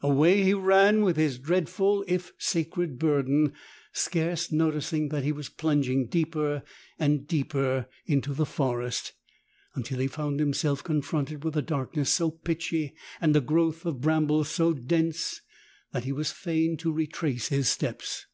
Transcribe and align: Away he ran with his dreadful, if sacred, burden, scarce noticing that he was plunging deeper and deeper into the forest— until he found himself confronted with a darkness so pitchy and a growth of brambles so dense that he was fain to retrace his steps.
Away 0.00 0.42
he 0.42 0.54
ran 0.54 1.02
with 1.04 1.18
his 1.18 1.38
dreadful, 1.38 2.06
if 2.08 2.32
sacred, 2.38 2.98
burden, 2.98 3.52
scarce 3.92 4.50
noticing 4.50 5.10
that 5.10 5.24
he 5.24 5.30
was 5.30 5.50
plunging 5.50 6.06
deeper 6.08 6.62
and 6.98 7.26
deeper 7.28 7.86
into 8.06 8.32
the 8.32 8.46
forest— 8.46 9.12
until 9.74 9.98
he 9.98 10.06
found 10.06 10.40
himself 10.40 10.82
confronted 10.82 11.44
with 11.44 11.54
a 11.54 11.60
darkness 11.60 12.08
so 12.08 12.30
pitchy 12.30 12.94
and 13.20 13.36
a 13.36 13.42
growth 13.42 13.84
of 13.84 14.00
brambles 14.00 14.48
so 14.48 14.72
dense 14.72 15.42
that 15.92 16.04
he 16.04 16.12
was 16.12 16.32
fain 16.32 16.78
to 16.78 16.90
retrace 16.90 17.48
his 17.48 17.68
steps. 17.68 18.24